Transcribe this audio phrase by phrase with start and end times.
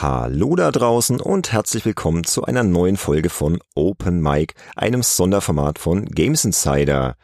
[0.00, 5.80] Hallo da draußen und herzlich willkommen zu einer neuen Folge von Open Mic, einem Sonderformat
[5.80, 7.16] von Games Insider.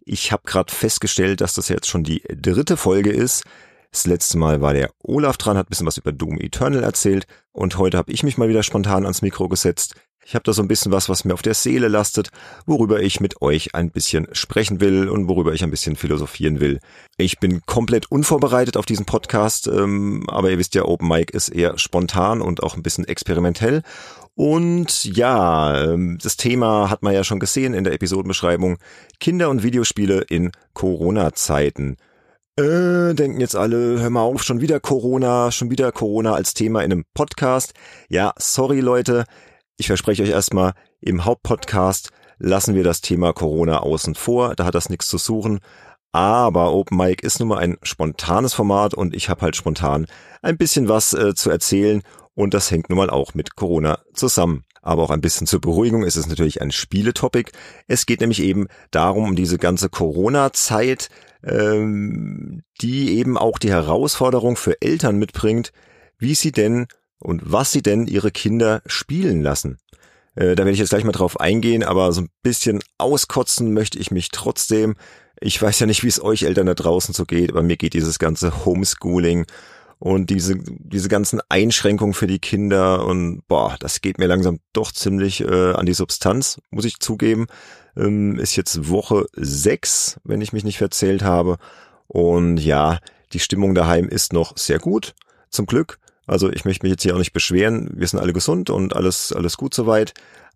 [0.00, 3.44] Ich habe gerade festgestellt, dass das jetzt schon die dritte Folge ist.
[3.92, 7.24] Das letzte Mal war der Olaf dran, hat ein bisschen was über Doom Eternal erzählt
[7.52, 9.94] und heute habe ich mich mal wieder spontan ans Mikro gesetzt.
[10.28, 12.28] Ich habe da so ein bisschen was, was mir auf der Seele lastet,
[12.66, 16.80] worüber ich mit euch ein bisschen sprechen will und worüber ich ein bisschen philosophieren will.
[17.16, 21.48] Ich bin komplett unvorbereitet auf diesen Podcast, ähm, aber ihr wisst ja, Open Mic ist
[21.48, 23.80] eher spontan und auch ein bisschen experimentell.
[24.34, 28.76] Und ja, ähm, das Thema hat man ja schon gesehen in der Episodenbeschreibung.
[29.20, 31.96] Kinder und Videospiele in Corona-Zeiten.
[32.58, 36.82] Äh, denken jetzt alle, hör mal auf, schon wieder Corona, schon wieder Corona als Thema
[36.82, 37.72] in einem Podcast.
[38.10, 39.24] Ja, sorry Leute,
[39.78, 44.74] ich verspreche euch erstmal, im Hauptpodcast lassen wir das Thema Corona außen vor, da hat
[44.74, 45.60] das nichts zu suchen.
[46.10, 50.06] Aber Open Mic ist nun mal ein spontanes Format und ich habe halt spontan
[50.42, 52.02] ein bisschen was äh, zu erzählen
[52.34, 54.64] und das hängt nun mal auch mit Corona zusammen.
[54.82, 57.52] Aber auch ein bisschen zur Beruhigung ist es natürlich ein Spieletopic.
[57.86, 61.08] Es geht nämlich eben darum, um diese ganze Corona-Zeit,
[61.44, 65.72] ähm, die eben auch die Herausforderung für Eltern mitbringt,
[66.18, 66.86] wie sie denn
[67.18, 69.78] und was sie denn ihre Kinder spielen lassen.
[70.34, 73.98] Äh, da werde ich jetzt gleich mal drauf eingehen, aber so ein bisschen auskotzen möchte
[73.98, 74.96] ich mich trotzdem.
[75.40, 77.94] Ich weiß ja nicht, wie es euch Eltern da draußen so geht, aber mir geht
[77.94, 79.46] dieses ganze Homeschooling
[79.98, 84.92] und diese, diese ganzen Einschränkungen für die Kinder und boah, das geht mir langsam doch
[84.92, 87.46] ziemlich äh, an die Substanz, muss ich zugeben.
[87.96, 91.58] Ähm, ist jetzt Woche sechs, wenn ich mich nicht verzählt habe.
[92.06, 93.00] Und ja,
[93.32, 95.14] die Stimmung daheim ist noch sehr gut,
[95.50, 95.98] zum Glück.
[96.28, 97.90] Also ich möchte mich jetzt hier auch nicht beschweren.
[97.94, 100.12] Wir sind alle gesund und alles, alles gut soweit.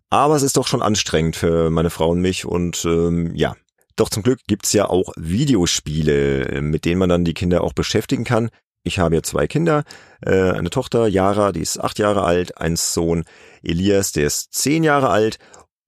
[0.09, 3.55] Aber es ist doch schon anstrengend für meine Frau und mich und ähm, ja.
[3.95, 8.23] Doch zum Glück gibt's ja auch Videospiele, mit denen man dann die Kinder auch beschäftigen
[8.23, 8.49] kann.
[8.83, 9.83] Ich habe ja zwei Kinder,
[10.21, 13.23] äh, eine Tochter, Yara, die ist acht Jahre alt, ein Sohn,
[13.61, 15.37] Elias, der ist zehn Jahre alt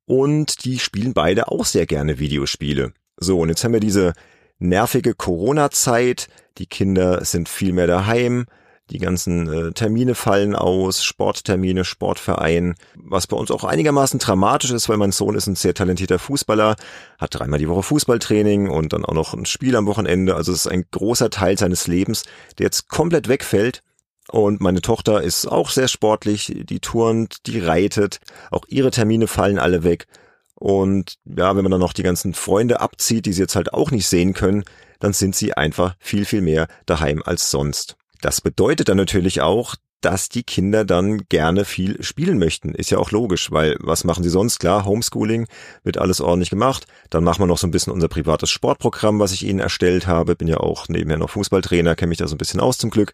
[0.06, 2.94] und die spielen beide auch sehr gerne Videospiele.
[3.18, 4.14] So, und jetzt haben wir diese
[4.60, 8.46] nervige Corona-Zeit, die Kinder sind viel mehr daheim,
[8.92, 14.90] die ganzen äh, Termine fallen aus, Sporttermine, Sportverein, was bei uns auch einigermaßen dramatisch ist,
[14.90, 16.76] weil mein Sohn ist ein sehr talentierter Fußballer,
[17.18, 20.36] hat dreimal die Woche Fußballtraining und dann auch noch ein Spiel am Wochenende.
[20.36, 22.24] Also es ist ein großer Teil seines Lebens,
[22.58, 23.82] der jetzt komplett wegfällt.
[24.30, 28.20] Und meine Tochter ist auch sehr sportlich, die turnt, die reitet,
[28.50, 30.08] auch ihre Termine fallen alle weg.
[30.56, 33.92] Und ja, wenn man dann noch die ganzen Freunde abzieht, die sie jetzt halt auch
[33.92, 34.64] nicht sehen können,
[35.00, 37.98] dann sind sie einfach viel, viel mehr daheim als sonst.
[38.26, 42.74] Das bedeutet dann natürlich auch, dass die Kinder dann gerne viel spielen möchten.
[42.74, 44.58] Ist ja auch logisch, weil was machen sie sonst?
[44.58, 45.46] Klar, Homeschooling
[45.84, 46.88] wird alles ordentlich gemacht.
[47.12, 50.36] Dann machen wir noch so ein bisschen unser privates Sportprogramm, was ich ihnen erstellt habe.
[50.36, 53.14] Bin ja auch nebenher noch Fußballtrainer, kenne mich da so ein bisschen aus zum Glück.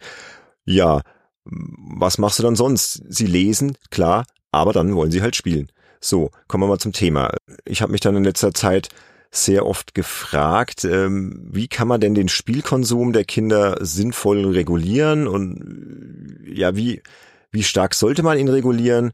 [0.63, 1.01] Ja,
[1.43, 3.03] was machst du dann sonst?
[3.09, 4.23] Sie lesen, klar,
[4.53, 5.69] aber dann wollen sie halt spielen.
[5.99, 7.33] So, kommen wir mal zum Thema.
[7.65, 8.87] Ich habe mich dann in letzter Zeit
[9.31, 16.43] sehr oft gefragt, ähm, wie kann man denn den Spielkonsum der Kinder sinnvoll regulieren und
[16.45, 17.01] ja, wie,
[17.49, 19.11] wie stark sollte man ihn regulieren?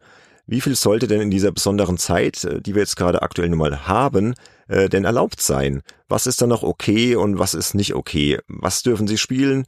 [0.47, 3.59] Wie viel sollte denn in dieser besonderen Zeit, äh, die wir jetzt gerade aktuell nun
[3.59, 4.33] mal haben,
[4.67, 5.83] äh, denn erlaubt sein?
[6.07, 8.39] Was ist dann noch okay und was ist nicht okay?
[8.47, 9.65] Was dürfen sie spielen?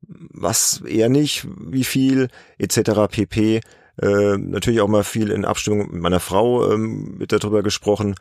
[0.00, 1.46] Was eher nicht?
[1.60, 2.28] Wie viel?
[2.58, 2.80] Etc.
[3.08, 3.60] pp.
[4.00, 8.16] Äh, natürlich auch mal viel in Abstimmung mit meiner Frau ähm, wird darüber gesprochen.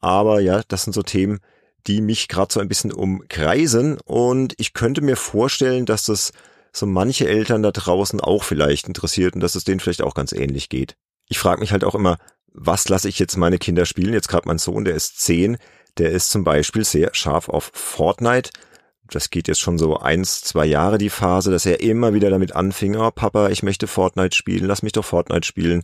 [0.00, 1.40] Aber ja, das sind so Themen,
[1.86, 3.98] die mich gerade so ein bisschen umkreisen.
[4.04, 6.32] Und ich könnte mir vorstellen, dass das
[6.72, 10.32] so manche Eltern da draußen auch vielleicht interessiert und dass es denen vielleicht auch ganz
[10.32, 10.96] ähnlich geht.
[11.28, 12.18] Ich frage mich halt auch immer,
[12.52, 14.12] was lasse ich jetzt meine Kinder spielen?
[14.12, 15.56] Jetzt gerade mein Sohn, der ist zehn,
[15.98, 18.50] der ist zum Beispiel sehr scharf auf Fortnite.
[19.08, 22.54] Das geht jetzt schon so eins, zwei Jahre die Phase, dass er immer wieder damit
[22.54, 25.82] anfing, oh Papa, ich möchte Fortnite spielen, lass mich doch Fortnite spielen.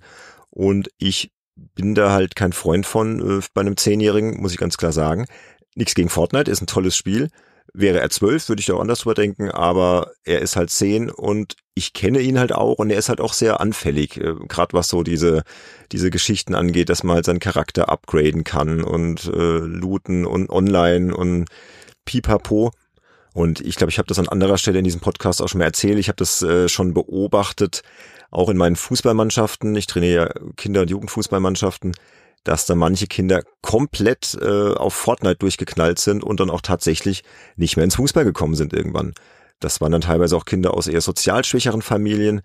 [0.50, 4.76] Und ich bin da halt kein Freund von äh, bei einem Zehnjährigen, muss ich ganz
[4.76, 5.26] klar sagen.
[5.74, 7.28] Nichts gegen Fortnite, ist ein tolles Spiel.
[7.72, 11.10] Wäre er zwölf, würde ich da auch anders drüber denken, aber er ist halt zehn
[11.10, 14.72] und ich kenne ihn halt auch und er ist halt auch sehr anfällig, äh, gerade
[14.72, 15.42] was so diese,
[15.92, 21.14] diese Geschichten angeht, dass man halt seinen Charakter upgraden kann und äh, looten und online
[21.14, 21.46] und
[22.06, 22.70] pipapo.
[23.36, 25.66] Und ich glaube, ich habe das an anderer Stelle in diesem Podcast auch schon mal
[25.66, 25.98] erzählt.
[25.98, 27.82] Ich habe das äh, schon beobachtet,
[28.30, 31.92] auch in meinen Fußballmannschaften, ich trainiere ja Kinder- und Jugendfußballmannschaften,
[32.44, 37.24] dass da manche Kinder komplett äh, auf Fortnite durchgeknallt sind und dann auch tatsächlich
[37.56, 39.12] nicht mehr ins Fußball gekommen sind irgendwann.
[39.60, 42.40] Das waren dann teilweise auch Kinder aus eher sozial schwächeren Familien,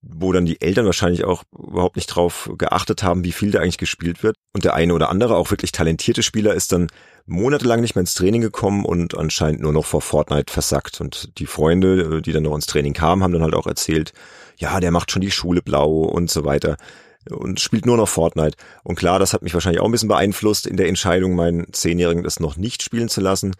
[0.00, 3.76] wo dann die Eltern wahrscheinlich auch überhaupt nicht drauf geachtet haben, wie viel da eigentlich
[3.76, 4.36] gespielt wird.
[4.54, 6.88] Und der eine oder andere, auch wirklich talentierte Spieler, ist dann
[7.26, 11.00] monatelang nicht mehr ins Training gekommen und anscheinend nur noch vor Fortnite versackt.
[11.00, 14.12] Und die Freunde, die dann noch ins Training kamen, haben dann halt auch erzählt,
[14.58, 16.76] ja, der macht schon die Schule blau und so weiter
[17.30, 18.56] und spielt nur noch Fortnite.
[18.82, 22.24] Und klar, das hat mich wahrscheinlich auch ein bisschen beeinflusst in der Entscheidung, meinen Zehnjährigen
[22.24, 23.54] das noch nicht spielen zu lassen.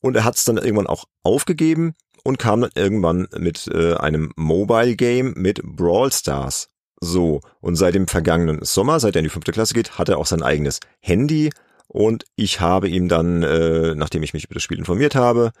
[0.00, 1.94] Und er hat es dann irgendwann auch aufgegeben
[2.24, 6.68] und kam dann irgendwann mit äh, einem Mobile Game mit Brawl Stars.
[7.00, 10.18] So, und seit dem vergangenen Sommer, seit er in die fünfte Klasse geht, hat er
[10.18, 11.50] auch sein eigenes Handy
[11.94, 15.52] und ich habe ihm dann, äh, nachdem ich mich über das Spiel informiert habe,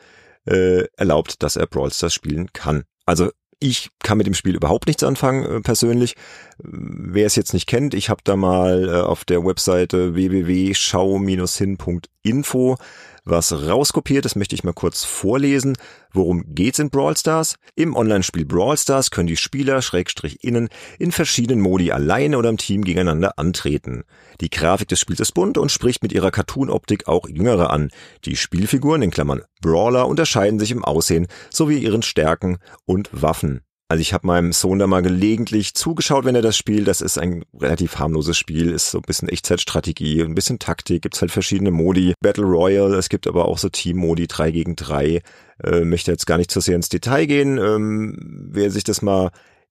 [0.46, 2.82] äh, erlaubt, dass er Brawl Stars spielen kann.
[3.06, 6.16] Also ich kann mit dem Spiel überhaupt nichts anfangen, äh, persönlich.
[6.58, 12.78] Wer es jetzt nicht kennt, ich habe da mal äh, auf der Webseite www.schau-hin.info
[13.24, 14.24] was rauskopiert.
[14.24, 15.76] Das möchte ich mal kurz vorlesen.
[16.12, 17.56] Worum geht's in Brawl Stars?
[17.74, 20.68] Im Online-Spiel Brawl Stars können die Spieler, Schrägstrich innen,
[20.98, 24.04] in verschiedenen Modi alleine oder im Team gegeneinander antreten.
[24.40, 27.90] Die Grafik des Spiels ist bunt und spricht mit ihrer Cartoon-Optik auch Jüngere an.
[28.24, 33.63] Die Spielfiguren, in Klammern Brawler, unterscheiden sich im Aussehen sowie ihren Stärken und Waffen.
[33.88, 36.88] Also ich habe meinem Sohn da mal gelegentlich zugeschaut, wenn er das spielt.
[36.88, 41.20] Das ist ein relativ harmloses Spiel, ist so ein bisschen Echtzeitstrategie, ein bisschen Taktik, gibt's
[41.20, 42.14] halt verschiedene Modi.
[42.20, 45.20] Battle Royale, es gibt aber auch so Team-Modi 3 gegen 3.
[45.62, 47.58] Äh, möchte jetzt gar nicht zu sehr ins Detail gehen.
[47.58, 48.16] Ähm,
[48.50, 49.30] wer sich das mal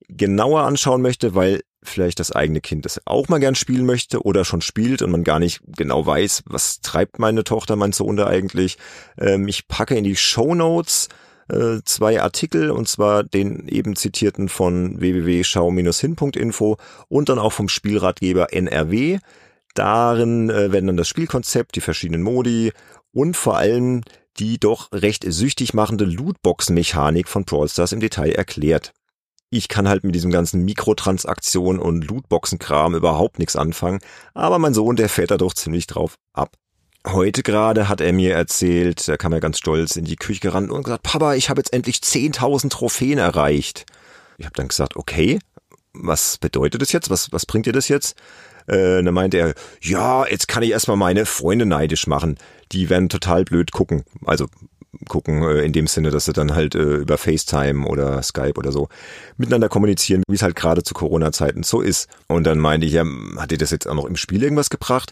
[0.10, 4.46] genauer anschauen möchte, weil vielleicht das eigene Kind das auch mal gern spielen möchte oder
[4.46, 8.28] schon spielt und man gar nicht genau weiß, was treibt meine Tochter, mein Sohn da
[8.28, 8.78] eigentlich.
[9.18, 11.10] Ähm, ich packe in die Show Notes
[11.50, 16.78] äh, zwei Artikel, und zwar den eben zitierten von www.schau-hin.info
[17.10, 19.20] und dann auch vom Spielratgeber NRW.
[19.74, 22.72] Darin äh, werden dann das Spielkonzept, die verschiedenen Modi
[23.12, 24.02] und vor allem
[24.40, 28.94] die doch recht süchtig machende Lootbox-Mechanik von Brawl Stars im Detail erklärt.
[29.52, 34.00] Ich kann halt mit diesem ganzen Mikrotransaktionen und Lootboxen-Kram überhaupt nichts anfangen,
[34.34, 36.56] aber mein Sohn, der fährt da doch ziemlich drauf ab.
[37.06, 40.72] Heute gerade hat er mir erzählt, da kam er ganz stolz in die Küche gerannt
[40.72, 43.86] und gesagt, Papa, ich habe jetzt endlich 10.000 Trophäen erreicht.
[44.38, 45.40] Ich habe dann gesagt, okay,
[45.94, 47.10] was bedeutet das jetzt?
[47.10, 48.16] Was, was bringt dir das jetzt?
[48.68, 52.38] Äh, dann meinte er, ja, jetzt kann ich erstmal meine Freunde neidisch machen.
[52.72, 54.06] Die werden total blöd gucken.
[54.26, 54.48] Also
[55.08, 58.72] gucken äh, in dem Sinne, dass sie dann halt äh, über FaceTime oder Skype oder
[58.72, 58.90] so
[59.38, 62.08] miteinander kommunizieren, wie es halt gerade zu Corona-Zeiten so ist.
[62.28, 63.04] Und dann meinte ich, ja,
[63.38, 65.12] hat dir das jetzt auch noch im Spiel irgendwas gebracht?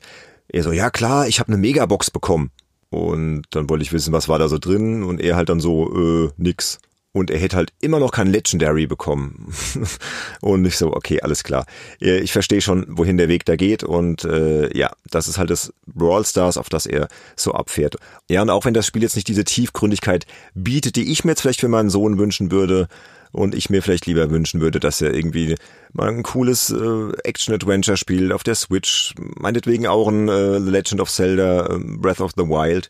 [0.53, 2.51] Er so, ja klar, ich habe eine Megabox bekommen.
[2.89, 6.25] Und dann wollte ich wissen, was war da so drin und er halt dann so,
[6.25, 6.79] äh, nix.
[7.13, 9.53] Und er hätte halt immer noch kein Legendary bekommen.
[10.41, 11.65] und ich so, okay, alles klar.
[11.99, 13.83] Ich verstehe schon, wohin der Weg da geht.
[13.83, 17.95] Und äh, ja, das ist halt das Brawl Stars, auf das er so abfährt.
[18.29, 21.41] Ja, und auch wenn das Spiel jetzt nicht diese Tiefgründigkeit bietet, die ich mir jetzt
[21.41, 22.87] vielleicht für meinen Sohn wünschen würde,
[23.31, 25.55] und ich mir vielleicht lieber wünschen würde, dass er irgendwie
[25.93, 31.09] mal ein cooles äh, Action-Adventure spielt auf der Switch, meinetwegen auch ein äh, Legend of
[31.09, 32.89] Zelda, äh, Breath of the Wild,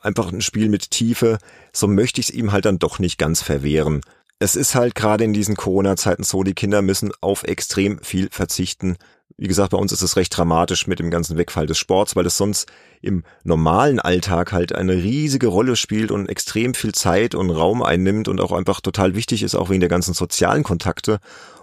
[0.00, 1.38] einfach ein Spiel mit Tiefe,
[1.72, 4.00] so möchte ich es ihm halt dann doch nicht ganz verwehren.
[4.40, 8.96] Es ist halt gerade in diesen Corona-Zeiten so, die Kinder müssen auf extrem viel verzichten,
[9.38, 12.26] wie gesagt, bei uns ist es recht dramatisch mit dem ganzen Wegfall des Sports, weil
[12.26, 12.68] es sonst
[13.00, 18.26] im normalen Alltag halt eine riesige Rolle spielt und extrem viel Zeit und Raum einnimmt
[18.26, 21.20] und auch einfach total wichtig ist, auch wegen der ganzen sozialen Kontakte.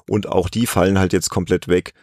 [0.10, 1.94] Und auch die fallen halt jetzt komplett weg.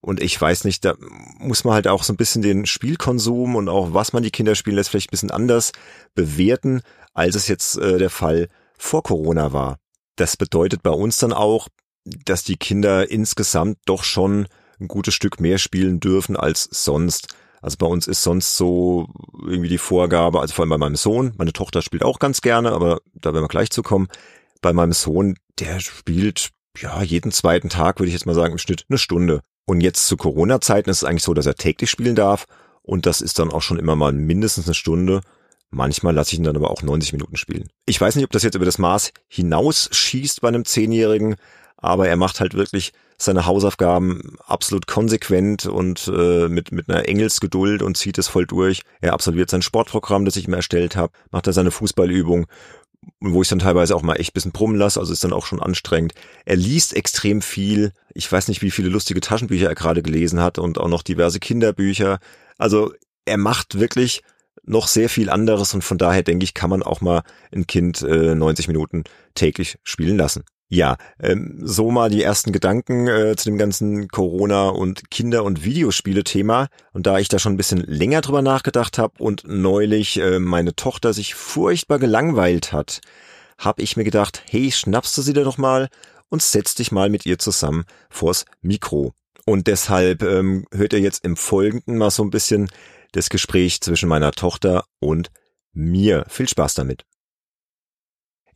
[0.00, 0.94] Und ich weiß nicht, da
[1.38, 4.54] muss man halt auch so ein bisschen den Spielkonsum und auch was man die Kinder
[4.54, 5.72] spielen lässt, vielleicht ein bisschen anders
[6.14, 6.82] bewerten,
[7.14, 8.46] als es jetzt äh, der Fall
[8.78, 9.78] vor Corona war.
[10.14, 11.66] Das bedeutet bei uns dann auch,
[12.04, 14.46] dass die Kinder insgesamt doch schon
[14.80, 17.34] ein gutes Stück mehr spielen dürfen als sonst.
[17.62, 19.08] Also bei uns ist sonst so
[19.42, 22.72] irgendwie die Vorgabe, also vor allem bei meinem Sohn, meine Tochter spielt auch ganz gerne,
[22.72, 24.08] aber da werden wir gleich zu kommen.
[24.60, 28.58] Bei meinem Sohn, der spielt ja jeden zweiten Tag, würde ich jetzt mal sagen, im
[28.58, 29.40] Schnitt eine Stunde.
[29.64, 32.46] Und jetzt zu Corona-Zeiten ist es eigentlich so, dass er täglich spielen darf
[32.82, 35.20] und das ist dann auch schon immer mal mindestens eine Stunde.
[35.70, 37.68] Manchmal lasse ich ihn dann aber auch 90 Minuten spielen.
[37.84, 41.34] Ich weiß nicht, ob das jetzt über das Maß hinausschießt bei einem Zehnjährigen,
[41.76, 47.82] aber er macht halt wirklich seine Hausaufgaben absolut konsequent und äh, mit, mit einer Engelsgeduld
[47.82, 48.82] und zieht es voll durch.
[49.00, 52.46] Er absolviert sein Sportprogramm, das ich ihm erstellt habe, macht er seine Fußballübung,
[53.20, 55.62] wo ich dann teilweise auch mal echt bisschen brummen lasse, also ist dann auch schon
[55.62, 56.12] anstrengend.
[56.44, 57.92] Er liest extrem viel.
[58.14, 61.40] Ich weiß nicht, wie viele lustige Taschenbücher er gerade gelesen hat und auch noch diverse
[61.40, 62.18] Kinderbücher.
[62.58, 62.92] Also
[63.24, 64.22] er macht wirklich
[64.64, 68.02] noch sehr viel anderes und von daher denke ich, kann man auch mal ein Kind
[68.02, 69.04] äh, 90 Minuten
[69.34, 70.44] täglich spielen lassen.
[70.68, 75.64] Ja, ähm, so mal die ersten Gedanken äh, zu dem ganzen Corona- und Kinder- und
[75.64, 76.66] Videospiele-Thema.
[76.92, 80.74] Und da ich da schon ein bisschen länger drüber nachgedacht habe und neulich äh, meine
[80.74, 83.00] Tochter sich furchtbar gelangweilt hat,
[83.58, 85.88] habe ich mir gedacht, hey, schnappst du sie dir doch mal
[86.30, 89.12] und setz dich mal mit ihr zusammen vors Mikro.
[89.44, 92.68] Und deshalb ähm, hört ihr jetzt im Folgenden mal so ein bisschen
[93.12, 95.30] das Gespräch zwischen meiner Tochter und
[95.72, 96.24] mir.
[96.28, 97.04] Viel Spaß damit.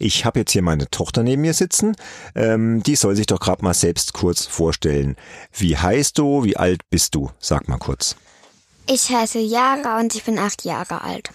[0.03, 1.95] Ich habe jetzt hier meine Tochter neben mir sitzen.
[2.35, 5.15] Ähm, die soll sich doch gerade mal selbst kurz vorstellen.
[5.53, 6.43] Wie heißt du?
[6.43, 7.31] Wie alt bist du?
[7.39, 8.17] Sag mal kurz.
[8.87, 11.31] Ich heiße Jara und ich bin acht Jahre alt.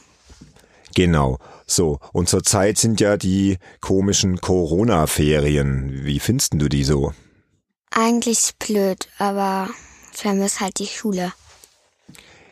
[0.95, 1.37] Genau.
[1.67, 6.03] So, und zurzeit sind ja die komischen Corona-Ferien.
[6.03, 7.13] Wie findest du die so?
[7.91, 9.69] Eigentlich blöd, aber
[10.11, 11.31] vermisse halt die Schule.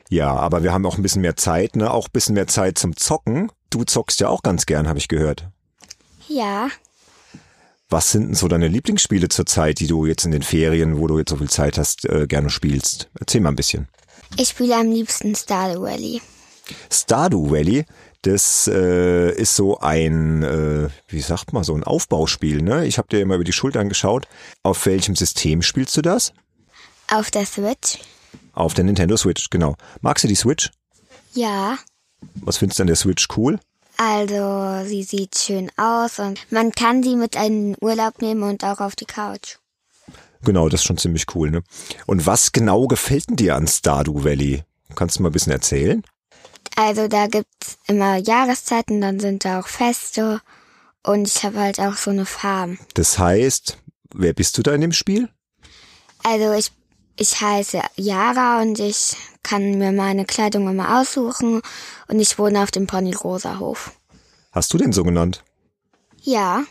[0.09, 1.89] Ja, aber wir haben auch ein bisschen mehr Zeit, ne?
[1.89, 3.51] Auch ein bisschen mehr Zeit zum Zocken.
[3.71, 5.49] Du zockst ja auch ganz gern, habe ich gehört.
[6.27, 6.69] Ja,
[7.89, 11.19] Was sind denn so deine Lieblingsspiele zurzeit, die du jetzt in den Ferien, wo du
[11.19, 13.09] jetzt so viel Zeit hast, äh, gerne spielst?
[13.19, 13.87] Erzähl mal ein bisschen.
[14.37, 16.21] ich spiele am liebsten Stardew Valley.
[16.91, 17.85] Stardew Valley,
[18.23, 22.85] das äh, ist so ein, äh, wie sagt man, so ein Aufbauspiel, ne?
[22.87, 24.27] Ich habe dir immer über die Schultern geschaut.
[24.63, 26.33] Auf welchem System spielst du das?
[27.11, 27.99] Auf der Switch?
[28.53, 29.75] Auf der Nintendo Switch, genau.
[30.01, 30.71] Magst du die Switch?
[31.33, 31.77] Ja.
[32.35, 33.59] Was findest du an der Switch cool?
[33.97, 38.63] Also, sie sieht schön aus und man kann sie mit in den Urlaub nehmen und
[38.63, 39.57] auch auf die Couch.
[40.43, 41.63] Genau, das ist schon ziemlich cool, ne?
[42.05, 44.63] Und was genau gefällt denn dir an Stardew Valley?
[44.95, 46.03] Kannst du mal ein bisschen erzählen?
[46.75, 50.41] Also, da gibt's immer Jahreszeiten, dann sind da auch Feste
[51.03, 52.79] und ich habe halt auch so eine Farm.
[52.95, 53.77] Das heißt,
[54.13, 55.29] wer bist du da in dem Spiel?
[56.23, 56.71] Also, ich,
[57.15, 61.61] ich heiße Jara und ich kann mir meine Kleidung immer aussuchen
[62.07, 63.91] und ich wohne auf dem Pony-Rosa-Hof.
[64.51, 65.43] Hast du den so genannt?
[66.21, 66.63] Ja,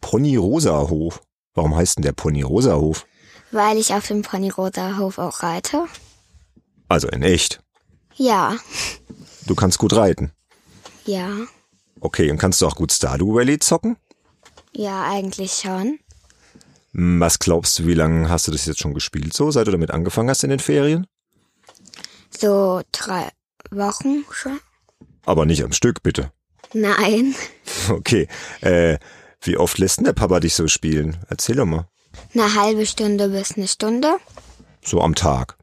[0.00, 1.20] Pony Rosa Hof.
[1.54, 3.06] Warum heißt denn der Pony Rosa Hof?
[3.54, 5.84] weil ich auf dem Pony-Rosa-Hof auch reite.
[6.88, 7.60] Also in echt.
[8.14, 8.56] Ja,
[9.46, 10.32] Du kannst gut reiten.
[11.04, 11.28] ja,
[12.00, 13.96] Okay, und kannst du auch gut Stardew Valley zocken?
[14.72, 15.98] ja, eigentlich schon.
[16.94, 19.70] Hm, Was glaubst du, wie lange hast du das jetzt schon gespielt so, seit du
[19.72, 21.06] damit angefangen hast in den Ferien?
[22.36, 23.28] So drei
[23.70, 24.58] Wochen schon?
[25.24, 26.32] Aber nicht am Stück, bitte.
[26.74, 27.34] Nein,
[27.90, 28.28] Okay,
[28.60, 28.98] äh,
[29.42, 31.16] wie oft lässt denn der Papa dich so spielen?
[31.28, 31.86] Erzähl doch mal.
[32.34, 34.16] eine halbe Stunde bis eine Stunde.
[34.84, 35.56] So am Tag.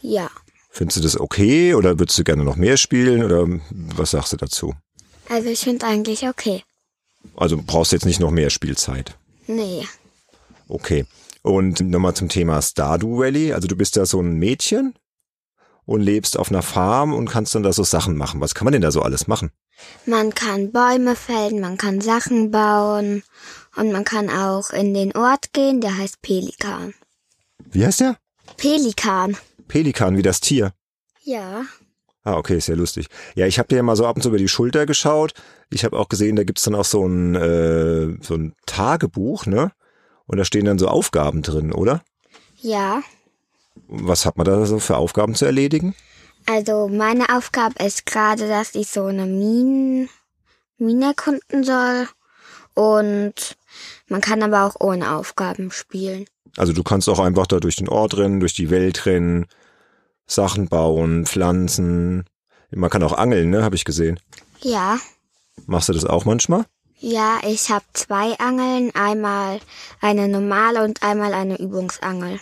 [0.00, 0.30] Ja,
[0.74, 4.38] Findest du das okay oder würdest du gerne noch mehr spielen oder was sagst du
[4.38, 4.74] dazu?
[5.28, 6.62] also ich finde eigentlich okay.
[7.36, 9.18] Also brauchst du jetzt nicht noch mehr Spielzeit.
[9.46, 9.86] Nee,
[10.72, 11.04] Okay.
[11.42, 13.52] Und nochmal zum Thema Stardew Valley.
[13.52, 14.94] Also du bist ja so ein Mädchen
[15.84, 18.40] und lebst auf einer Farm und kannst dann da so Sachen machen.
[18.40, 19.50] Was kann man denn da so alles machen?
[20.06, 23.24] man kann Bäume fällen, man kann Sachen bauen
[23.74, 26.94] und man kann auch in den Ort gehen, der heißt Pelikan.
[27.58, 28.16] Wie heißt der?
[28.56, 29.36] Pelikan.
[29.66, 30.72] Pelikan, wie das Tier.
[31.24, 31.64] Ja,
[32.24, 33.08] Ah, okay, ist ja lustig.
[33.34, 35.34] Ja, ich habe dir ja mal so ab und zu über die Schulter geschaut.
[35.70, 39.72] Ich habe auch gesehen, da gibt's dann auch so ein, äh, so ein Tagebuch, ne?
[40.26, 42.02] Und da stehen dann so Aufgaben drin, oder?
[42.62, 43.02] ja.
[43.88, 45.94] Was hat man da so für Aufgaben zu erledigen?
[46.46, 50.08] Also meine Aufgabe ist gerade, dass ich so eine Mine,
[50.78, 52.08] Mine erkunden soll.
[52.74, 53.56] Und
[54.08, 56.26] man kann aber auch ohne Aufgaben spielen.
[56.56, 59.46] Also du kannst auch einfach da durch den Ort rennen, durch die Welt rennen,
[60.26, 62.24] Sachen bauen, pflanzen.
[62.70, 63.62] Man kann auch angeln, ne?
[63.62, 64.18] Habe ich gesehen.
[64.60, 64.98] Ja.
[65.66, 66.64] Machst du das auch manchmal?
[67.04, 69.58] Ja, ich habe zwei Angeln, einmal
[70.00, 72.38] eine normale und einmal eine Übungsangel.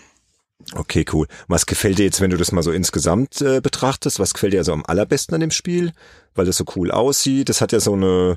[0.74, 1.26] Okay, cool.
[1.48, 4.18] Was gefällt dir jetzt, wenn du das mal so insgesamt äh, betrachtest?
[4.18, 5.92] Was gefällt dir also am allerbesten an dem Spiel?
[6.34, 7.48] Weil das so cool aussieht.
[7.48, 8.36] Das hat ja so eine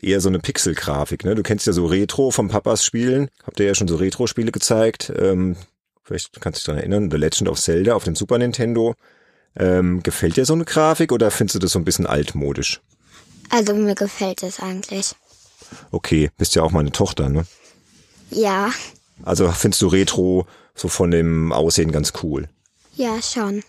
[0.00, 1.24] eher so eine Pixel-Grafik.
[1.24, 1.34] Ne?
[1.34, 3.28] Du kennst ja so Retro vom Papas Spielen.
[3.42, 5.12] Habt ihr ja schon so Retro-Spiele gezeigt.
[5.18, 5.56] Ähm,
[6.04, 7.10] vielleicht kannst du dich daran erinnern.
[7.10, 8.94] The Legend of Zelda auf dem Super Nintendo.
[9.56, 12.80] Ähm, gefällt dir so eine Grafik oder findest du das so ein bisschen altmodisch?
[13.50, 15.16] Also mir gefällt es eigentlich.
[15.90, 17.44] Okay, bist ja auch meine Tochter, ne?
[18.30, 18.70] Ja,
[19.22, 22.48] Also findest du Retro so von dem Aussehen ganz cool.
[22.94, 23.62] ja schon.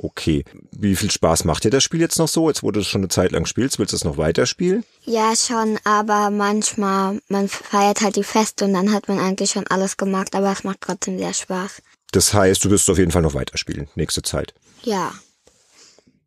[0.00, 0.44] Okay.
[0.70, 2.48] Wie viel Spaß macht dir das Spiel jetzt noch so?
[2.48, 4.84] Jetzt, wo du es schon eine Zeit lang spielst, willst du es noch weiterspielen?
[5.04, 9.66] Ja schon, aber manchmal, man feiert halt die Feste und dann hat man eigentlich schon
[9.66, 11.82] alles gemacht, aber es macht trotzdem sehr Spaß.
[12.12, 14.54] Das heißt, du wirst auf jeden Fall noch weiterspielen, nächste Zeit.
[14.82, 15.12] Ja,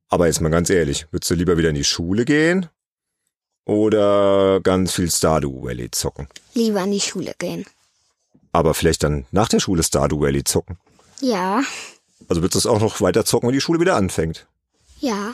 [0.10, 2.68] Aber jetzt mal ganz ehrlich, würdest du lieber wieder in die Schule gehen
[3.66, 6.28] oder ganz viel Stardew Valley zocken?
[6.54, 7.66] lieber in die Schule gehen.
[8.52, 10.78] Aber vielleicht dann nach der Schule Stardew Valley zocken.
[11.22, 11.62] Ja,
[12.28, 14.48] Also du es auch noch weiter zocken, wenn die Schule wieder anfängt?
[15.00, 15.34] ja.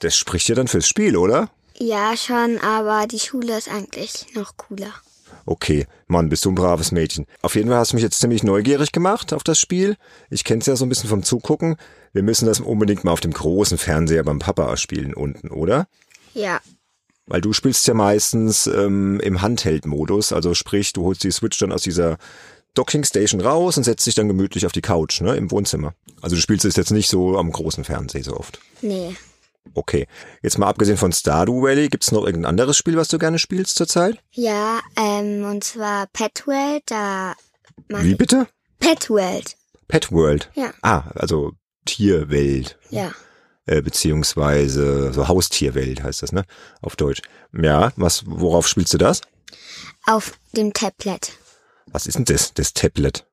[0.00, 1.48] Das spricht ja dann fürs Spiel, oder?
[1.78, 4.92] Ja schon, aber die Schule ist eigentlich noch cooler.
[5.46, 7.24] Okay, Mann, bist du ein braves Mädchen.
[7.40, 9.96] Auf jeden Fall hast du mich jetzt ziemlich neugierig gemacht auf das Spiel.
[10.28, 11.76] Ich kenn's ja so ein bisschen vom Zugucken.
[12.12, 15.86] Wir müssen das unbedingt mal auf dem großen Fernseher beim Papa spielen unten, oder?
[16.34, 16.60] Ja,
[17.26, 21.72] Weil du spielst ja meistens ähm, im Handheld-Modus, also sprich, du holst die Switch dann
[21.72, 22.18] aus dieser
[22.74, 25.94] Docking Station raus und setzt dich dann gemütlich auf die Couch, ne, im Wohnzimmer.
[26.20, 28.60] Also du spielst es jetzt nicht so am großen Fernseher so oft.
[28.80, 29.16] Nee.
[29.74, 30.06] Okay.
[30.42, 33.76] Jetzt mal abgesehen von Stardew Valley, gibt's noch irgendein anderes Spiel, was du gerne spielst
[33.76, 34.18] zurzeit?
[34.30, 37.34] Ja, ähm, und zwar Pet World, da
[37.88, 38.46] Wie bitte?
[38.78, 39.56] Pet World.
[39.88, 40.50] Pet World.
[40.54, 40.72] Ja.
[40.82, 41.52] Ah, also
[41.86, 42.78] Tierwelt.
[42.90, 43.12] Ja.
[43.66, 46.44] Äh, beziehungsweise so Haustierwelt heißt das, ne?
[46.82, 47.22] Auf Deutsch.
[47.52, 49.22] Ja, was, worauf spielst du das?
[50.06, 51.32] Auf dem Tablet.
[51.86, 53.26] Was ist denn das, das Tablet?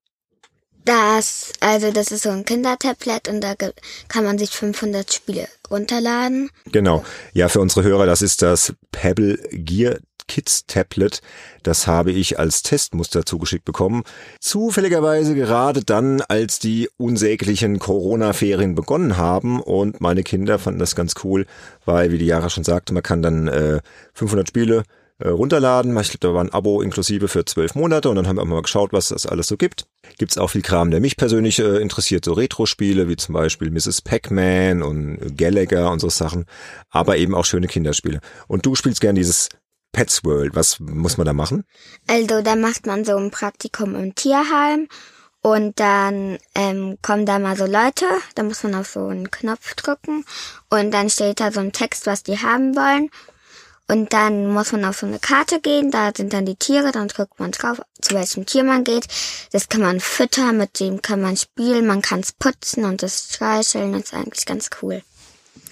[0.86, 3.56] Das, also das ist so ein Kindertablet und da
[4.08, 6.50] kann man sich 500 Spiele runterladen.
[6.72, 7.06] Genau.
[7.34, 11.22] Ja, für unsere Hörer, das ist das Pebble Gear Kids Tablet.
[11.64, 14.04] Das habe ich als Testmuster zugeschickt bekommen.
[14.40, 21.14] Zufälligerweise gerade dann, als die unsäglichen Corona-Ferien begonnen haben und meine Kinder fanden das ganz
[21.24, 21.46] cool,
[21.86, 23.82] weil, wie die Jara schon sagte, man kann dann äh,
[24.14, 24.84] 500 Spiele
[25.20, 25.98] äh, runterladen.
[26.00, 28.62] Ich glaube, da war ein Abo inklusive für zwölf Monate und dann haben wir mal
[28.62, 29.86] geschaut, was das alles so gibt.
[30.18, 34.02] Gibt's auch viel Kram, der mich persönlich äh, interessiert, so Retro-Spiele wie zum Beispiel Mrs.
[34.02, 36.46] Pac-Man und Gallagher und so Sachen,
[36.90, 38.20] aber eben auch schöne Kinderspiele.
[38.48, 39.50] Und du spielst gern dieses
[39.94, 40.56] Pets World.
[40.56, 41.64] Was muss man da machen?
[42.08, 44.90] Also da macht man so ein Praktikum im Tierheim
[45.42, 49.76] und dann ähm, kommen da mal so Leute, da muss man auf so einen Knopf
[49.76, 50.26] drücken
[50.70, 53.10] und dann steht da so ein Text, was die haben wollen.
[53.90, 57.10] Und dann muss man auf so eine Karte gehen, da sind dann die Tiere, dann
[57.10, 59.08] drückt man drauf, zu welchem Tier man geht.
[59.52, 63.28] Das kann man füttern, mit dem kann man spielen, man kann es putzen und das
[63.30, 65.04] streicheln, das ist eigentlich ganz cool.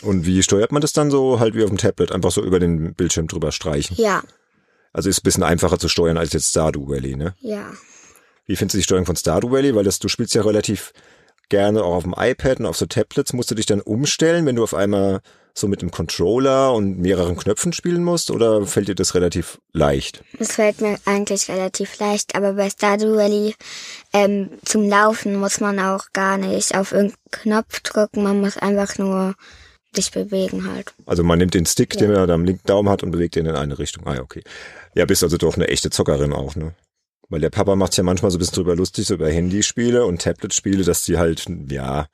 [0.01, 2.11] Und wie steuert man das dann so halt wie auf dem Tablet?
[2.11, 3.95] Einfach so über den Bildschirm drüber streichen.
[3.97, 4.23] Ja,
[4.93, 7.35] Also ist ein bisschen einfacher zu steuern als jetzt Stardew Valley, ne?
[7.39, 7.65] ja.
[8.47, 9.75] Wie findest du die Steuerung von Stardew Valley?
[9.75, 10.91] Weil das, du spielst ja relativ
[11.49, 13.33] gerne auch auf dem iPad und auf so Tablets.
[13.33, 15.21] Musst du dich dann umstellen, wenn du auf einmal
[15.53, 18.31] so mit dem Controller und mehreren Knöpfen spielen musst?
[18.31, 20.23] Oder fällt dir das relativ leicht?
[20.39, 23.55] Das fällt mir eigentlich relativ leicht, aber bei Stardew Valley
[24.11, 28.97] ähm, zum Laufen muss man auch gar nicht auf irgendeinen Knopf drücken, man muss einfach
[28.97, 29.35] nur
[29.93, 30.93] sich bewegen halt.
[31.05, 32.01] Also man nimmt den Stick, Ja.
[32.01, 34.05] den er da am linken Daumen hat und bewegt ihn in eine Richtung.
[34.07, 34.43] Ah ja, okay.
[34.95, 36.73] Ja, bist also doch eine echte Zockerin auch, ne?
[37.29, 40.21] Weil der Papa macht ja manchmal so ein bisschen drüber lustig, so über Handyspiele und
[40.21, 42.07] Tablet-Spiele, dass die halt, ja,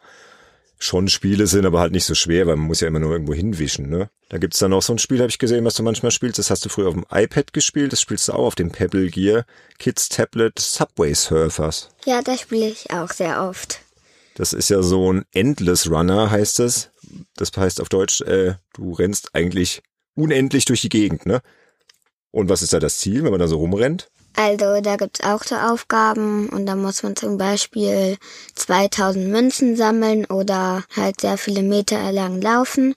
[0.79, 3.33] schon Spiele sind, aber halt nicht so schwer, weil man muss ja immer nur irgendwo
[3.33, 4.09] hinwischen, ne?
[4.29, 6.37] Da gibt's dann noch so ein Spiel, habe ich gesehen, was du manchmal spielst.
[6.37, 9.09] Das hast du früher auf dem iPad gespielt, das spielst du auch auf dem Pebble
[9.09, 9.45] Gear
[9.79, 11.89] Kids Tablet Subway Surfers.
[12.05, 13.79] Ja, das spiele ich auch sehr oft.
[14.35, 16.91] Das ist ja so ein Endless Runner, heißt es.
[17.35, 19.81] Das heißt auf Deutsch, äh, du rennst eigentlich
[20.15, 21.41] unendlich durch die Gegend, ne?
[22.31, 24.09] Und was ist da das Ziel, wenn man da so rumrennt?
[24.35, 28.17] Also da gibt's auch so Aufgaben und da muss man zum Beispiel
[28.53, 32.93] 2000 Münzen sammeln oder halt sehr viele Meter lang laufen.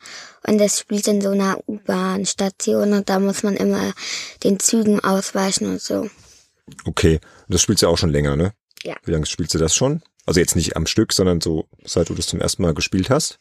[0.47, 3.95] Und das spielt in so einer U-Bahn-Station und da muss man immer
[4.45, 6.11] den Zügen ausweichen und so.
[6.85, 8.53] Okay, und das spielst du auch schon länger, ne?
[8.83, 8.97] Ja.
[9.05, 10.03] Wie lange spielst du das schon?
[10.27, 13.39] Also jetzt nicht am Stück, sondern so, seit du das zum ersten Mal gespielt hast?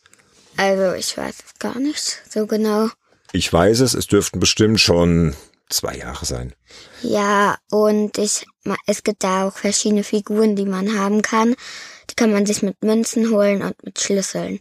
[0.59, 2.89] Also ich weiß es gar nicht so genau.
[3.31, 5.33] Ich weiß es, es dürften bestimmt schon
[5.69, 6.53] zwei Jahre sein.
[7.01, 8.45] Ja, und ich,
[8.85, 11.55] es gibt da auch verschiedene Figuren, die man haben kann.
[12.09, 14.59] Die kann man sich mit Münzen holen und mit Schlüsseln.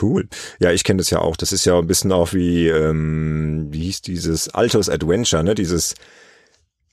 [0.00, 0.28] Cool.
[0.58, 1.36] Ja, ich kenne das ja auch.
[1.36, 5.54] Das ist ja ein bisschen auch wie, ähm, wie hieß dieses Altos Adventure, ne?
[5.54, 5.94] Dieses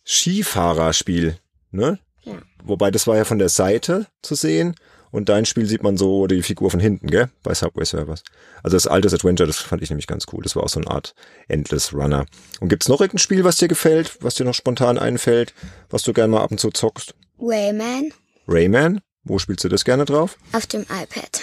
[0.06, 1.40] Skifahrerspiel,
[1.72, 1.98] ne?
[2.26, 2.38] Ja.
[2.64, 4.76] Wobei das war ja von der Seite zu sehen
[5.12, 7.30] und dein Spiel sieht man so die Figur von hinten, gell?
[7.44, 8.24] Bei Subway Servers.
[8.64, 10.44] Also das Altes Adventure, das fand ich nämlich ganz cool.
[10.44, 11.14] Das war auch so eine Art
[11.48, 12.26] Endless Runner.
[12.60, 15.54] Und gibt's noch irgendein Spiel, was dir gefällt, was dir noch spontan einfällt,
[15.90, 17.16] was du gerne mal ab und zu zockst?
[17.40, 18.12] Rayman
[18.48, 19.02] Rayman?
[19.24, 20.38] Wo spielst du das gerne drauf?
[20.54, 21.42] auf dem iPad.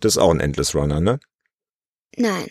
[0.00, 1.18] Das ist auch ein Endless Runner, ne?
[2.16, 2.46] Nein.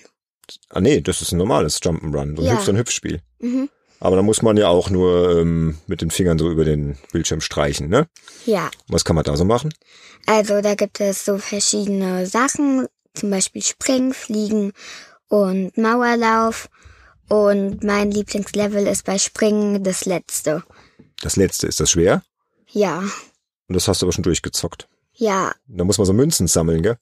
[0.70, 2.54] Ah nee, das ist ein normales Jump'n'Run, so ein, Ja.
[2.56, 3.22] Hüpf, so ein Hüpfspiel.
[3.40, 3.70] Mhm.
[4.04, 7.40] Aber da muss man ja auch nur ähm, mit den Fingern so über den Bildschirm
[7.40, 8.10] streichen, ne?
[8.46, 8.70] Ja.
[8.90, 9.74] Was kann man da so machen?
[10.26, 14.74] Also da gibt es so verschiedene Sachen, zum Beispiel Springen, Fliegen
[15.30, 16.68] und Mauerlauf.
[17.30, 20.64] Und mein Lieblingslevel ist bei Springen das letzte.
[21.22, 22.24] Das letzte, ist das schwer?
[22.70, 23.00] Ja.
[23.70, 24.90] Und das hast du aber schon durchgezockt.
[25.14, 25.54] Ja.
[25.68, 26.98] Da muss man so Münzen sammeln, gell?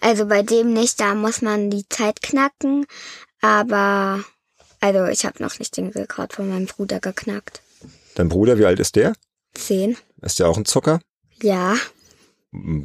[0.00, 2.86] Also bei dem nicht, da muss man die Zeit knacken.
[3.40, 4.24] Aber
[4.80, 7.62] also ich habe noch nicht den Rekord von meinem Bruder geknackt.
[8.14, 9.12] Dein Bruder, wie alt ist der?
[9.54, 9.96] Zehn?
[10.22, 11.00] Ist der auch ein Zocker?
[11.42, 11.76] Ja.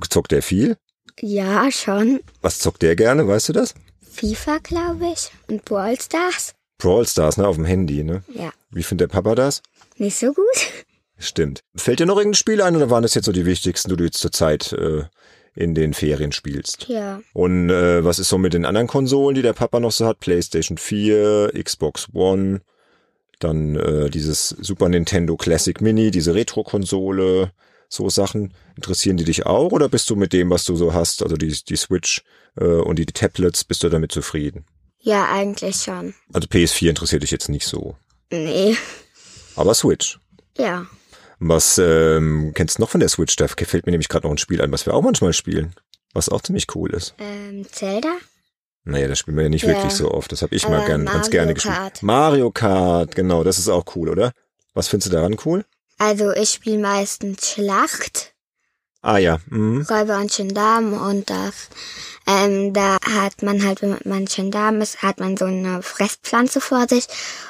[0.10, 0.78] Zockt der viel?
[1.20, 2.20] Ja, schon.
[2.42, 3.74] Was zockt der gerne, weißt du das?
[4.12, 5.32] FIFA, glaube ich.
[5.48, 6.54] Und Brawl Stars.
[6.78, 7.48] Brawl Stars, ne?
[7.48, 8.24] Auf dem Handy, ne?
[8.34, 8.52] Ja.
[8.70, 9.62] Wie findet der Papa das?
[9.98, 10.46] Nicht so gut.
[11.18, 11.62] Stimmt.
[11.76, 14.04] Fällt dir noch irgendein Spiel ein oder waren das jetzt so die wichtigsten, die du
[14.04, 15.04] jetzt zurzeit äh,
[15.56, 16.88] in den Ferien spielst?
[16.88, 17.22] Ja.
[17.34, 20.20] Und äh, was ist so mit den anderen Konsolen, die der Papa noch so hat?
[20.20, 22.62] PlayStation 4, Xbox One,
[23.40, 27.52] dann äh, dieses Super Nintendo Classic Mini, diese Retro-Konsole,
[27.88, 31.24] So Sachen interessieren die dich auch oder bist du mit dem, was du so hast,
[31.24, 32.24] also die, die Switch
[32.58, 34.66] äh, und die Tablets, bist du damit zufrieden?
[35.00, 36.16] Ja, eigentlich schon.
[36.34, 37.96] Also PS4 interessiert dich jetzt nicht so.
[38.32, 38.76] Nee.
[39.56, 40.20] Aber Switch.
[40.58, 40.88] Ja.
[41.48, 43.36] Was ähm, kennst du noch von der Switch?
[43.36, 45.76] Da gefällt mir nämlich gerade noch ein Spiel ein, was wir auch manchmal spielen.
[46.14, 47.14] Was auch ziemlich cool ist.
[47.20, 48.14] Ähm, Zelda?
[48.84, 49.70] Naja, das spielen wir ja nicht Ja.
[49.70, 50.32] wirklich so oft.
[50.32, 51.76] Das habe ich mal Aber gern, ganz gerne gespielt.
[51.76, 52.04] Kart.
[52.04, 54.32] Mario Kart, genau, das ist auch cool, oder?
[54.74, 55.66] Was findest du daran cool?
[56.00, 58.34] Also ich spiele meistens Schlacht,
[59.06, 59.86] Ah ja, mhm.
[59.88, 61.70] Räuber und Gendarmen und das.
[62.26, 66.88] Ähm, da hat man halt, wenn man Gendarm ist, hat man so eine Fresspflanze vor
[66.90, 67.06] sich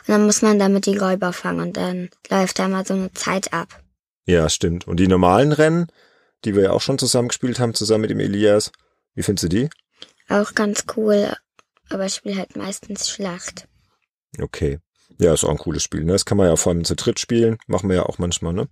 [0.05, 3.13] und dann muss man damit die Räuber fangen und dann läuft da mal so eine
[3.13, 3.69] Zeit ab.
[4.25, 4.87] Ja, stimmt.
[4.87, 5.87] Und die normalen Rennen,
[6.43, 8.71] die wir ja auch schon zusammen gespielt haben, zusammen mit dem Elias,
[9.13, 9.69] wie findest du die?
[10.29, 11.33] Auch ganz cool,
[11.89, 13.67] aber ich spiele halt meistens Schlacht.
[14.41, 14.79] Okay.
[15.19, 16.11] Ja, ist auch ein cooles Spiel, ne?
[16.13, 17.57] Das kann man ja vor allem zu dritt spielen.
[17.67, 18.67] Machen wir ja auch manchmal, ne?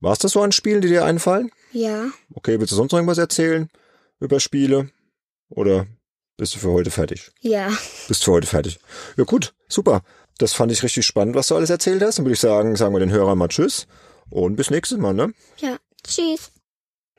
[0.00, 1.50] War's das so an Spielen, die dir einfallen?
[1.72, 3.68] Ja, Okay, willst du sonst noch irgendwas erzählen
[4.20, 4.90] über Spiele?
[5.48, 5.86] Oder
[6.36, 7.30] bist du für heute fertig?
[7.40, 7.70] ja.
[8.08, 8.78] Bist für heute fertig.
[9.16, 10.02] Ja gut, super.
[10.38, 12.18] Das fand ich richtig spannend, was du alles erzählt hast.
[12.18, 13.86] Dann würde ich sagen, sagen wir den Hörern mal Tschüss
[14.32, 15.32] und bis nächstes Mal, ne?
[15.58, 16.50] Ja, tschüss.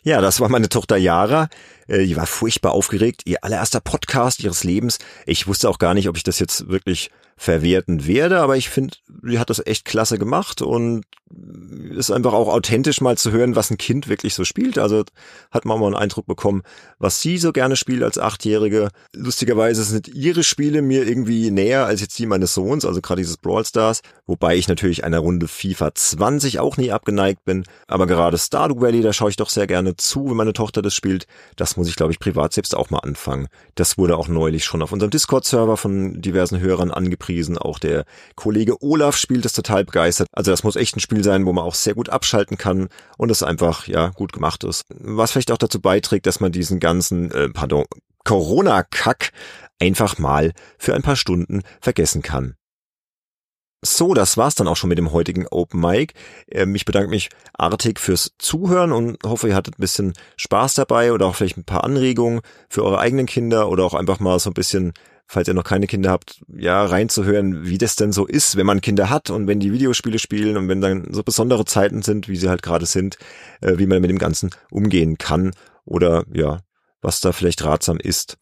[0.04, 1.47] Ja, das war meine Tochter Yara.
[1.88, 3.21] Äh, Die war furchtbar aufgeregt.
[3.26, 4.99] Ihr allererster Podcast ihres Lebens.
[5.26, 8.97] Ich wusste auch gar nicht, ob ich das jetzt wirklich verwerten werde, aber ich finde,
[9.23, 11.03] sie hat das echt klasse gemacht und
[11.89, 14.77] ist einfach auch authentisch mal zu hören, was ein Kind wirklich so spielt.
[14.77, 15.03] Also
[15.51, 16.63] hat man mal einen Eindruck bekommen,
[16.99, 18.89] was sie so gerne spielt als Achtjährige.
[19.13, 23.37] Lustigerweise sind ihre Spiele mir irgendwie näher als jetzt die meines Sohns, also gerade dieses
[23.37, 27.63] Brawl Stars, wobei ich natürlich einer Runde FIFA 20 auch nie abgeneigt bin.
[27.87, 30.93] Aber gerade Stardew Valley, da schaue ich doch sehr gerne zu, wenn meine Tochter das
[30.93, 31.27] spielt.
[31.55, 33.47] Das muss ich, glaube ich, privat selbst auch mal anfangen.
[33.75, 36.91] Das wurde auch neulich schon auf unserem Discord-Server von diversen Hörern
[37.23, 37.57] angepriesen.
[37.57, 38.05] Auch der
[38.36, 40.27] Kollege Olaf spielt das total begeistert.
[40.31, 43.31] Also das muss echt ein Spiel sein, wo man auch sehr gut abschalten kann und
[43.31, 44.83] es einfach, ja, gut gemacht ist.
[44.89, 47.86] Was vielleicht auch dazu beiträgt, dass man diesen ganzen, äh, pardon,
[48.25, 49.31] Corona-Kack
[49.79, 52.55] einfach mal für ein paar Stunden vergessen kann.
[53.86, 56.13] So, das war's dann auch schon mit dem heutigen Open Mic.
[56.49, 61.12] Ähm, Ich bedanke mich artig fürs Zuhören und hoffe, ihr hattet ein bisschen Spaß dabei
[61.12, 64.51] oder auch vielleicht ein paar Anregungen für eure eigenen Kinder oder auch einfach mal so
[64.51, 64.93] ein bisschen,
[65.33, 68.81] falls ihr noch keine Kinder habt, ja, reinzuhören, wie das denn so ist, wenn man
[68.81, 72.37] Kinder hat und wenn die Videospiele spielen und wenn dann so besondere Zeiten sind, wie
[72.37, 73.17] sie halt gerade sind,
[73.61, 75.51] äh, wie man mit dem Ganzen umgehen kann
[75.85, 76.61] oder ja,
[77.01, 78.37] was da vielleicht ratsam ist.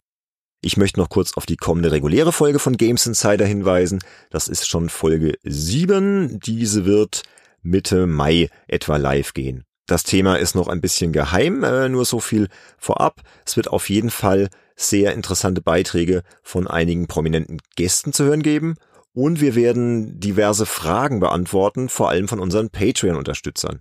[0.62, 4.00] Ich möchte noch kurz auf die kommende reguläre Folge von Games Insider hinweisen.
[4.30, 6.40] Das ist schon Folge 7.
[6.40, 7.24] Diese wird
[7.64, 9.64] Mitte Mai etwa live gehen.
[9.88, 13.22] Das Thema ist noch ein bisschen geheim, äh, nur so viel vorab.
[13.46, 14.50] Es wird auf jeden Fall
[14.82, 18.76] sehr interessante Beiträge von einigen prominenten Gästen zu hören geben.
[19.14, 23.80] Und wir werden diverse Fragen beantworten, vor allem von unseren Patreon-Unterstützern.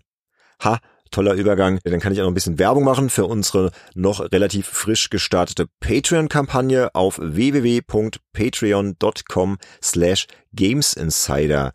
[0.62, 1.80] Ha, toller Übergang.
[1.84, 5.66] Dann kann ich auch noch ein bisschen Werbung machen für unsere noch relativ frisch gestartete
[5.80, 11.72] Patreon-Kampagne auf www.patreon.com slash gamesinsider.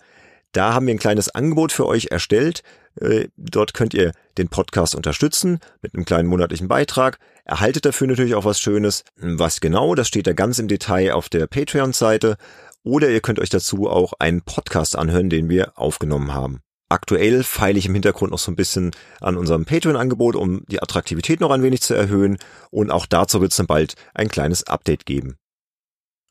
[0.56, 2.64] Da haben wir ein kleines Angebot für euch erstellt.
[3.02, 7.20] Äh, Dort könnt ihr den Podcast unterstützen mit einem kleinen monatlichen Beitrag.
[7.44, 9.04] Erhaltet dafür natürlich auch was Schönes.
[9.18, 12.38] Was genau, das steht da ganz im Detail auf der Patreon-Seite.
[12.84, 16.62] Oder ihr könnt euch dazu auch einen Podcast anhören, den wir aufgenommen haben.
[16.88, 21.42] Aktuell feile ich im Hintergrund noch so ein bisschen an unserem Patreon-Angebot, um die Attraktivität
[21.42, 22.38] noch ein wenig zu erhöhen.
[22.72, 25.36] Und auch dazu wird es dann bald ein kleines Update geben.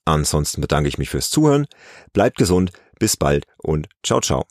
[0.06, 1.66] Ansonsten bedanke ich mich fürs Zuhören.
[2.12, 4.46] Bleibt gesund, bis bald und ciao, ciao.